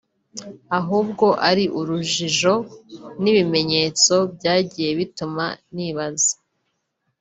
[0.79, 2.53] ahubwo ari urujijo
[3.21, 6.33] n’ibimenyetso byagiye bituma nibaza